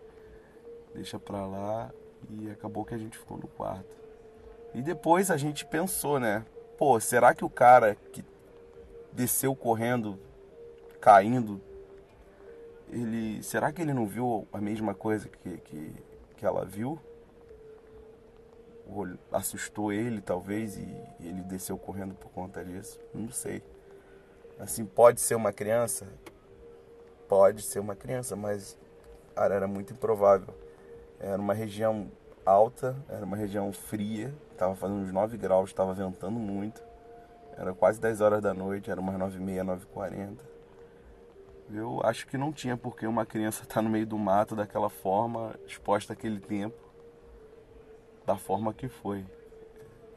[0.93, 1.91] Deixa pra lá".
[2.29, 3.97] E acabou que a gente ficou no quarto.
[4.73, 6.45] E depois a gente pensou, né?
[6.77, 8.23] Pô, será que o cara que
[9.11, 10.19] desceu correndo,
[11.01, 11.61] caindo,
[12.89, 15.93] ele será que ele não viu a mesma coisa que, que,
[16.37, 16.99] que ela viu?
[18.87, 22.99] Ou assustou ele talvez e, ele desceu correndo por conta disso?
[23.13, 23.63] Não sei.
[24.59, 26.07] Assim, pode ser uma criança?
[27.27, 28.77] Pode ser uma criança, mas
[29.35, 30.53] era muito improvável.
[31.19, 32.09] Era uma região
[32.45, 36.81] alta, era uma região fria, estava fazendo uns 9 graus, estava ventando muito.
[37.57, 40.37] Era quase 10 horas da noite, era umas 9h30, 9h40.
[41.71, 44.89] Eu acho que não tinha porque uma criança estar tá no meio do mato daquela
[44.89, 46.77] forma, exposta àquele tempo,
[48.25, 49.25] da forma que foi.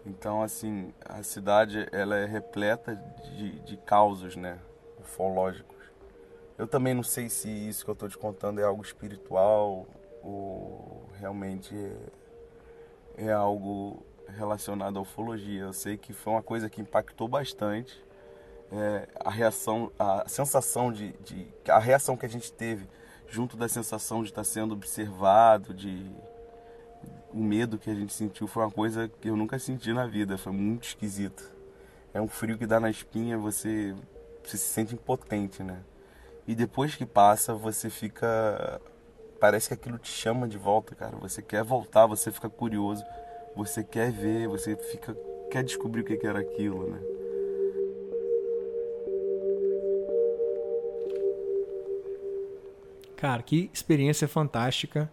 [0.07, 2.97] Então, assim, a cidade ela é repleta
[3.37, 4.59] de, de causos, né,
[4.99, 5.77] ufológicos.
[6.59, 9.87] Eu também não sei se isso que eu estou te contando é algo espiritual
[10.23, 11.75] ou realmente
[13.17, 15.63] é, é algo relacionado à ufologia.
[15.63, 18.03] Eu sei que foi uma coisa que impactou bastante
[18.73, 22.89] é, a reação, a sensação de, de, a reação que a gente teve
[23.29, 26.11] junto da sensação de estar sendo observado, de
[27.33, 30.37] o medo que a gente sentiu foi uma coisa que eu nunca senti na vida,
[30.37, 31.51] foi muito esquisito.
[32.13, 33.95] É um frio que dá na espinha, você,
[34.45, 35.83] você se sente impotente, né?
[36.47, 38.81] E depois que passa, você fica
[39.43, 41.17] parece que aquilo te chama de volta, cara.
[41.17, 43.03] Você quer voltar, você fica curioso,
[43.57, 45.17] você quer ver, você fica
[45.51, 47.01] quer descobrir o que era aquilo, né?
[53.17, 55.11] Cara, que experiência fantástica.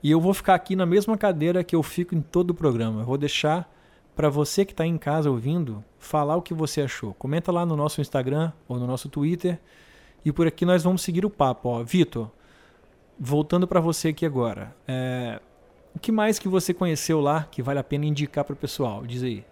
[0.00, 3.00] E eu vou ficar aqui na mesma cadeira que eu fico em todo o programa.
[3.00, 3.68] Eu vou deixar
[4.14, 7.14] para você que está em casa ouvindo falar o que você achou.
[7.14, 9.58] Comenta lá no nosso Instagram ou no nosso Twitter.
[10.24, 11.82] E por aqui nós vamos seguir o papo.
[11.82, 12.30] Vitor,
[13.18, 14.74] voltando para você aqui agora.
[14.86, 15.40] É...
[15.94, 19.06] O que mais que você conheceu lá que vale a pena indicar para o pessoal?
[19.06, 19.42] Diz aí.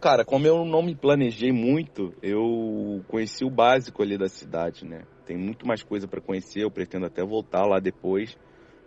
[0.00, 5.02] Cara, como eu não me planejei muito, eu conheci o básico ali da cidade, né?
[5.24, 8.36] Tem muito mais coisa para conhecer, eu pretendo até voltar lá depois.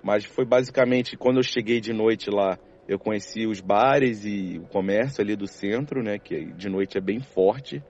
[0.04, 4.68] Mas foi basicamente quando eu cheguei de noite lá, eu conheci os bares e o
[4.68, 6.18] comércio ali do centro, né?
[6.18, 7.84] Que de noite é bem forte.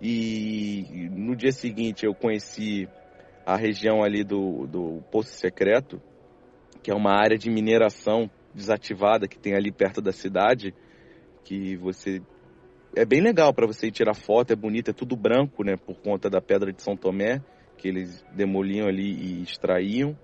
[0.00, 2.88] E no dia seguinte eu conheci
[3.48, 5.98] a região ali do, do Poço Secreto,
[6.82, 10.74] que é uma área de mineração desativada que tem ali perto da cidade,
[11.44, 12.20] que você
[12.94, 15.96] é bem legal para você ir tirar foto, é bonito, é tudo branco, né, por
[15.96, 17.40] conta da pedra de São Tomé,
[17.78, 20.14] que eles demoliam ali e extraíam.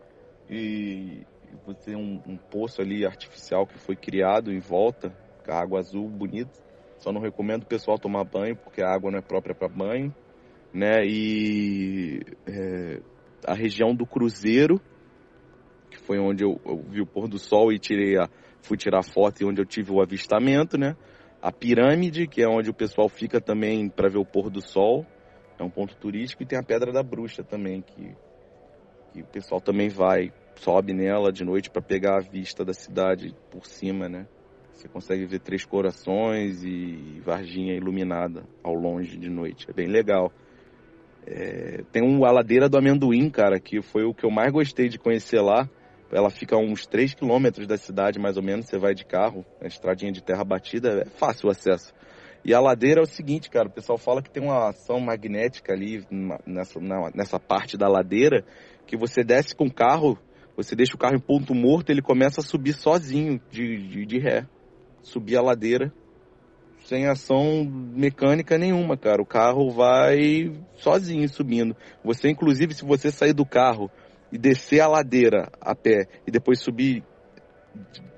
[0.51, 1.23] E
[1.65, 5.09] você tem um, um poço ali artificial que foi criado em volta,
[5.43, 6.63] com água azul bonita.
[6.99, 10.15] Só não recomendo o pessoal tomar banho, porque a água não é própria para banho,
[10.75, 11.07] né?
[11.07, 13.01] E é,
[13.47, 14.81] a região do Cruzeiro,
[15.91, 18.29] que foi onde eu, eu, vi o pôr do sol e tirei a,
[18.63, 20.97] fui tirar foto e onde eu tive o avistamento, né?
[21.41, 25.07] A pirâmide, que é onde o pessoal fica também para ver o pôr do sol,
[25.59, 28.15] é um ponto turístico e tem a Pedra da Bruxa também, que,
[29.13, 33.35] que o pessoal também vai, sobe nela de noite para pegar a vista da cidade
[33.51, 34.27] por cima, né?
[34.73, 39.71] Você consegue ver três corações e Varginha iluminada ao longe de noite.
[39.71, 40.33] É bem legal.
[41.27, 44.99] É, tem uma ladeira do amendoim, cara, que foi o que eu mais gostei de
[44.99, 45.69] conhecer lá.
[46.13, 48.67] Ela fica a uns 3 quilômetros da cidade, mais ou menos.
[48.67, 51.93] Você vai de carro, a estradinha de terra batida, é fácil o acesso.
[52.45, 55.73] E a ladeira é o seguinte, cara, o pessoal fala que tem uma ação magnética
[55.73, 56.07] ali
[56.47, 56.79] nessa,
[57.15, 58.45] nessa parte da ladeira,
[58.87, 60.19] que você desce com o carro,
[60.55, 64.19] você deixa o carro em ponto morto, ele começa a subir sozinho, de, de, de
[64.19, 64.47] ré.
[65.03, 65.93] Subir a ladeira,
[66.85, 69.21] sem ação mecânica nenhuma, cara.
[69.21, 71.77] O carro vai sozinho subindo.
[72.05, 73.91] Você, inclusive, se você sair do carro
[74.31, 77.03] e descer a ladeira a pé e depois subir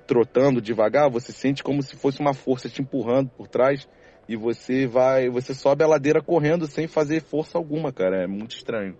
[0.07, 3.88] trotando devagar, você sente como se fosse uma força te empurrando por trás
[4.29, 8.24] e você vai, você sobe a ladeira correndo sem fazer força alguma, cara.
[8.24, 8.96] É muito estranho.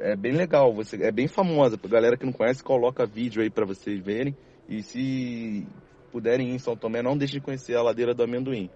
[0.00, 1.76] É bem legal, você é bem famosa.
[1.76, 4.36] Pra galera que não conhece, coloca vídeo aí para vocês verem.
[4.68, 5.66] E se
[6.12, 8.70] puderem ir em São Tomé, não deixe de conhecer a ladeira do amendoim,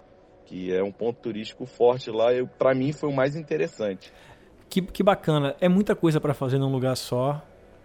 [0.44, 2.28] que é um ponto turístico forte lá.
[2.58, 4.12] Para mim foi o mais interessante.
[4.68, 5.54] Que, que bacana.
[5.60, 7.42] É muita coisa para fazer num lugar só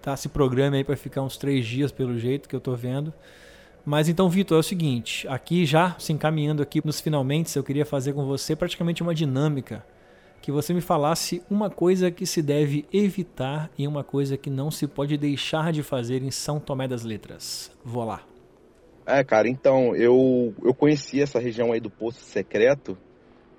[0.07, 0.15] tá?
[0.15, 3.13] Se programe aí para ficar uns três dias pelo jeito que eu tô vendo.
[3.85, 7.85] Mas então, Vitor, é o seguinte, aqui já se encaminhando aqui nos finalmente, eu queria
[7.85, 9.85] fazer com você praticamente uma dinâmica,
[10.41, 14.71] que você me falasse uma coisa que se deve evitar e uma coisa que não
[14.71, 17.69] se pode deixar de fazer em São Tomé das Letras.
[17.83, 18.21] Vou lá.
[19.09, 22.97] É, cara, então, eu, eu conheci essa região aí do Poço Secreto,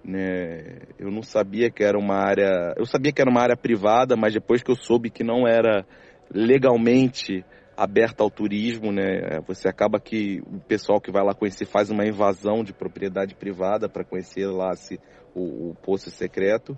[0.04, 0.80] né?
[0.98, 4.34] Eu não sabia que era uma área, eu sabia que era uma área privada, mas
[4.34, 5.87] depois que eu soube que não era
[6.30, 7.42] legalmente
[7.74, 9.40] aberta ao turismo, né?
[9.46, 13.88] Você acaba que o pessoal que vai lá conhecer faz uma invasão de propriedade privada
[13.88, 15.00] para conhecer lá se,
[15.34, 16.76] o, o poço secreto.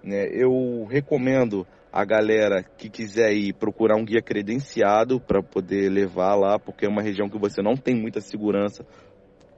[0.00, 0.28] Né?
[0.30, 6.58] Eu recomendo a galera que quiser ir procurar um guia credenciado para poder levar lá,
[6.58, 8.86] porque é uma região que você não tem muita segurança,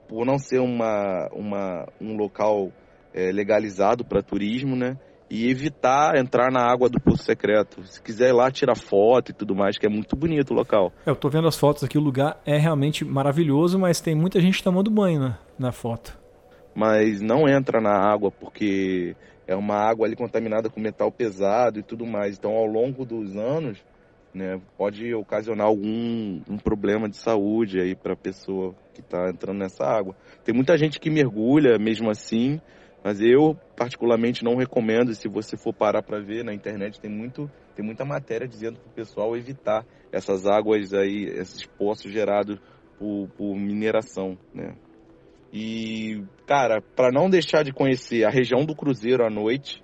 [0.07, 2.71] por não ser uma, uma um local
[3.13, 4.97] é, legalizado para turismo, né?
[5.29, 7.83] e evitar entrar na água do Poço Secreto.
[7.85, 10.91] Se quiser ir lá tirar foto e tudo mais, que é muito bonito o local.
[11.05, 14.39] É, eu tô vendo as fotos aqui, o lugar é realmente maravilhoso, mas tem muita
[14.39, 16.17] gente tomando banho na, na foto.
[16.75, 19.15] Mas não entra na água porque
[19.47, 22.37] é uma água ali contaminada com metal pesado e tudo mais.
[22.37, 23.83] Então, ao longo dos anos,
[24.33, 29.59] né, pode ocasionar algum um problema de saúde aí para a pessoa que está entrando
[29.59, 30.15] nessa água.
[30.43, 32.59] Tem muita gente que mergulha mesmo assim,
[33.03, 35.13] mas eu, particularmente, não recomendo.
[35.13, 38.89] Se você for parar para ver na internet, tem, muito, tem muita matéria dizendo para
[38.89, 42.59] o pessoal evitar essas águas aí, esses poços gerados
[42.97, 44.75] por, por mineração, né?
[45.57, 49.81] E, cara, para não deixar de conhecer a região do Cruzeiro à noite,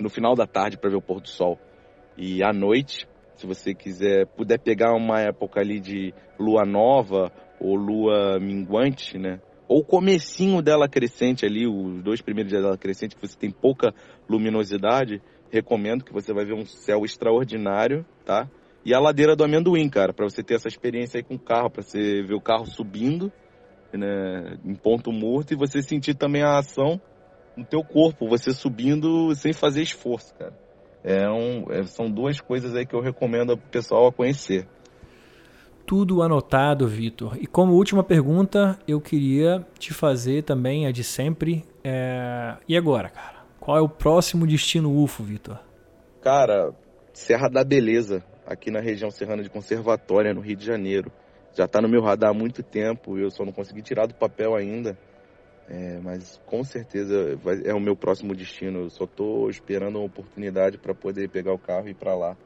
[0.00, 1.58] no final da tarde para ver o pôr do sol,
[2.16, 7.76] e à noite, se você quiser, puder pegar uma época ali de lua nova ou
[7.76, 9.38] lua minguante, né?
[9.68, 13.94] ou comecinho dela crescente ali, os dois primeiros dias dela crescente, que você tem pouca
[14.26, 18.48] luminosidade, recomendo que você vai ver um céu extraordinário, tá?
[18.82, 21.70] E a ladeira do amendoim, cara, para você ter essa experiência aí com o carro,
[21.70, 23.30] para você ver o carro subindo,
[23.96, 27.00] né, em ponto morto e você sentir também a ação
[27.56, 30.52] no teu corpo, você subindo sem fazer esforço, cara.
[31.02, 34.66] É um, é, são duas coisas aí que eu recomendo ao pessoal a conhecer
[35.86, 37.36] tudo anotado, Vitor.
[37.38, 41.64] E como última pergunta, eu queria te fazer também a de sempre.
[41.82, 42.56] É...
[42.68, 43.44] E agora, cara?
[43.60, 45.58] Qual é o próximo destino UFO, Vitor?
[46.20, 46.72] Cara,
[47.12, 51.12] Serra da Beleza, aqui na região serrana de Conservatória, no Rio de Janeiro.
[51.54, 54.54] Já está no meu radar há muito tempo, eu só não consegui tirar do papel
[54.56, 54.98] ainda.
[55.68, 58.80] É, mas com certeza vai, é o meu próximo destino.
[58.80, 62.36] Eu só estou esperando uma oportunidade para poder pegar o carro e ir para lá.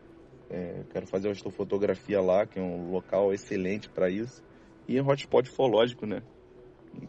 [0.50, 4.42] É, quero fazer astrofotografia lá, que é um local excelente para isso.
[4.86, 6.22] E é um hotspot ufológico, né?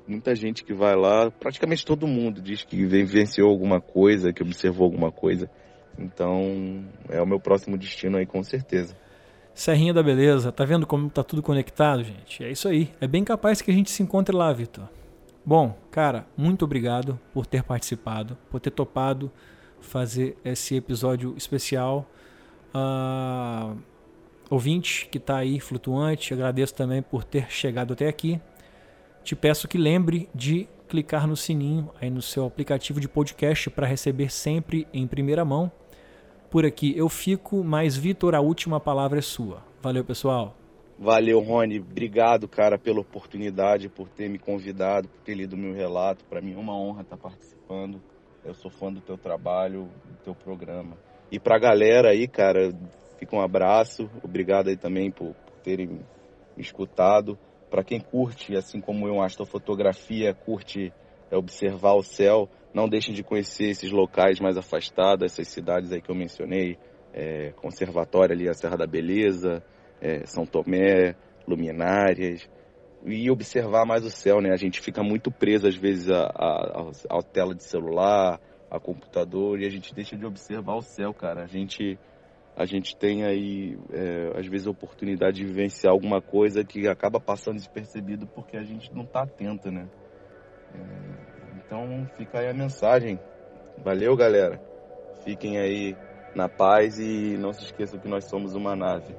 [0.07, 4.85] Muita gente que vai lá, praticamente todo mundo diz que vivenciou alguma coisa, que observou
[4.85, 5.49] alguma coisa.
[5.97, 8.95] Então, é o meu próximo destino aí, com certeza.
[9.53, 12.43] Serrinha da Beleza, tá vendo como tá tudo conectado, gente?
[12.43, 12.93] É isso aí.
[13.01, 14.87] É bem capaz que a gente se encontre lá, Vitor.
[15.45, 19.31] Bom, cara, muito obrigado por ter participado, por ter topado
[19.81, 22.09] fazer esse episódio especial.
[22.73, 23.77] Uh,
[24.49, 28.39] ouvinte que está aí flutuante, agradeço também por ter chegado até aqui.
[29.23, 33.85] Te peço que lembre de clicar no sininho aí no seu aplicativo de podcast para
[33.85, 35.71] receber sempre em primeira mão.
[36.49, 39.63] Por aqui eu fico, mas Vitor, a última palavra é sua.
[39.81, 40.55] Valeu, pessoal.
[40.97, 41.79] Valeu, Rony.
[41.79, 46.25] Obrigado, cara, pela oportunidade, por ter me convidado, por ter lido meu relato.
[46.25, 48.01] Para mim é uma honra estar participando.
[48.43, 50.97] Eu sou fã do teu trabalho, do teu programa.
[51.31, 52.73] E pra galera aí, cara,
[53.17, 54.09] fica um abraço.
[54.23, 56.01] Obrigado aí também por, por terem me
[56.57, 57.37] escutado.
[57.69, 60.91] Para quem curte, assim como eu, astrofotografia, curte
[61.29, 66.01] é, observar o céu, não deixem de conhecer esses locais mais afastados, essas cidades aí
[66.01, 66.77] que eu mencionei,
[67.13, 69.63] é, Conservatório ali, a Serra da Beleza,
[70.01, 71.15] é, São Tomé,
[71.47, 72.49] Luminárias,
[73.05, 74.51] e observar mais o céu, né?
[74.51, 78.39] A gente fica muito preso às vezes à, tela de celular,
[78.69, 81.43] a computador e a gente deixa de observar o céu, cara.
[81.43, 81.97] A gente
[82.55, 87.19] a gente tem aí é, às vezes a oportunidade de vivenciar alguma coisa que acaba
[87.19, 89.87] passando despercebido porque a gente não está atento, né?
[90.75, 93.19] É, então fica aí a mensagem.
[93.77, 94.59] Valeu, galera.
[95.23, 95.95] Fiquem aí
[96.33, 99.15] na paz e não se esqueçam que nós somos uma nave.